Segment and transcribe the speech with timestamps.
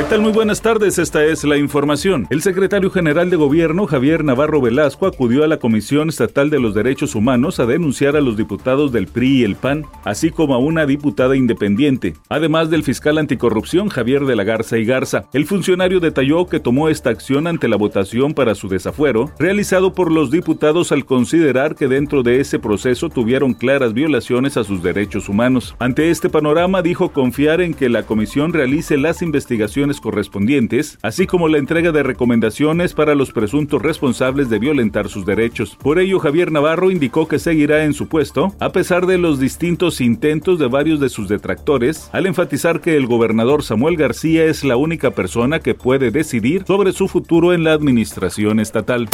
[0.00, 0.22] ¿Qué tal?
[0.22, 2.26] Muy buenas tardes, esta es la información.
[2.30, 6.72] El secretario general de Gobierno, Javier Navarro Velasco, acudió a la Comisión Estatal de los
[6.72, 10.58] Derechos Humanos a denunciar a los diputados del PRI y el PAN, así como a
[10.58, 15.24] una diputada independiente, además del fiscal anticorrupción Javier de la Garza y Garza.
[15.34, 20.10] El funcionario detalló que tomó esta acción ante la votación para su desafuero, realizado por
[20.10, 25.28] los diputados al considerar que dentro de ese proceso tuvieron claras violaciones a sus derechos
[25.28, 25.76] humanos.
[25.78, 31.48] Ante este panorama, dijo confiar en que la comisión realice las investigaciones correspondientes, así como
[31.48, 35.76] la entrega de recomendaciones para los presuntos responsables de violentar sus derechos.
[35.82, 40.02] Por ello, Javier Navarro indicó que seguirá en su puesto, a pesar de los distintos
[40.02, 44.76] intentos de varios de sus detractores, al enfatizar que el gobernador Samuel García es la
[44.76, 49.08] única persona que puede decidir sobre su futuro en la administración estatal.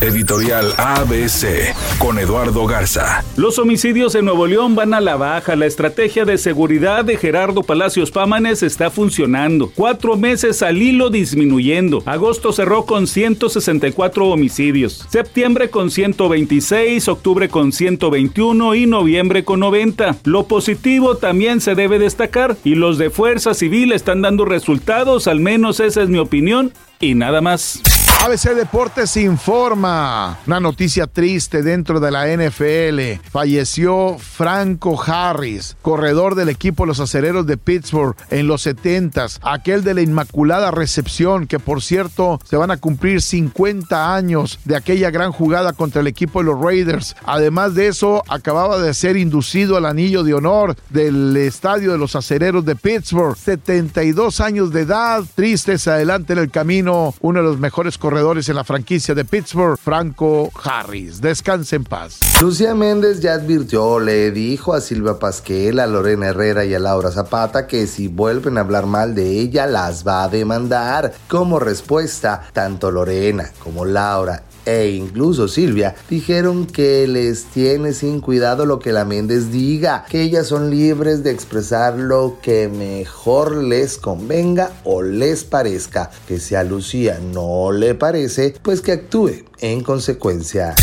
[0.00, 3.24] Editorial ABC con Eduardo Garza.
[3.36, 5.56] Los homicidios en Nuevo León van a la baja.
[5.56, 9.72] La estrategia de seguridad de Gerardo Palacios Pámanes está funcionando.
[10.04, 12.02] Cuatro meses al hilo disminuyendo.
[12.04, 15.06] Agosto cerró con 164 homicidios.
[15.08, 20.16] Septiembre con 126, octubre con 121 y noviembre con 90.
[20.24, 25.40] Lo positivo también se debe destacar y los de Fuerza Civil están dando resultados, al
[25.40, 27.80] menos esa es mi opinión y nada más.
[28.24, 30.38] ABC Deportes informa.
[30.46, 33.22] Una noticia triste dentro de la NFL.
[33.30, 39.40] Falleció Franco Harris, corredor del equipo Los Acereros de Pittsburgh en los 70s.
[39.42, 44.76] Aquel de la Inmaculada Recepción, que por cierto se van a cumplir 50 años de
[44.76, 47.16] aquella gran jugada contra el equipo de los Raiders.
[47.26, 52.16] Además de eso, acababa de ser inducido al anillo de honor del estadio de los
[52.16, 53.36] Acereros de Pittsburgh.
[53.36, 55.24] 72 años de edad.
[55.34, 57.12] Tristes adelante en el camino.
[57.20, 61.20] Uno de los mejores corredores en la franquicia de Pittsburgh, Franco Harris.
[61.20, 62.20] Descanse en paz.
[62.40, 67.10] Lucía Méndez ya advirtió, le dijo a Silvia Pasquel, a Lorena Herrera y a Laura
[67.10, 71.12] Zapata que si vuelven a hablar mal de ella las va a demandar.
[71.28, 78.66] Como respuesta, tanto Lorena como Laura e incluso Silvia dijeron que les tiene sin cuidado
[78.66, 83.98] lo que la Méndez diga, que ellas son libres de expresar lo que mejor les
[83.98, 89.82] convenga o les parezca, que si a Lucía no le parece, pues que actúe en
[89.82, 90.74] consecuencia.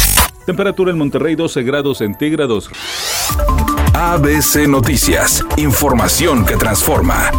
[0.45, 2.69] Temperatura en Monterrey 12 grados centígrados.
[3.93, 7.31] ABC Noticias, información que transforma.